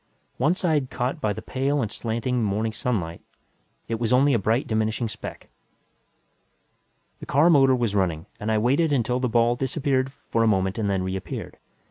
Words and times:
One 0.37 0.55
side 0.55 0.89
caught 0.89 1.21
by 1.21 1.31
the 1.31 1.43
pale 1.43 1.79
and 1.79 1.91
slanting 1.91 2.43
morning 2.43 2.73
sunlight, 2.73 3.21
it 3.87 3.99
was 3.99 4.11
only 4.11 4.33
a 4.33 4.39
bright 4.39 4.65
diminishing 4.65 5.07
speck. 5.07 5.47
The 7.19 7.27
car 7.27 7.51
motor 7.51 7.75
was 7.75 7.93
running 7.93 8.25
and 8.39 8.51
I 8.51 8.57
waited 8.57 8.91
until 8.91 9.19
the 9.19 9.29
ball 9.29 9.55
disappeared 9.55 10.11
for 10.31 10.41
a 10.41 10.47
moment 10.47 10.79
and 10.79 10.89
then 10.89 11.03
reappeared. 11.03 11.59